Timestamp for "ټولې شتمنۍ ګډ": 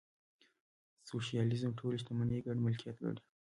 1.79-2.57